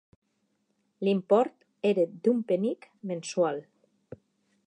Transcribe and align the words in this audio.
L'import 1.07 1.67
era 1.91 2.07
d'un 2.27 2.41
penic 2.53 2.89
mensual. 3.11 3.61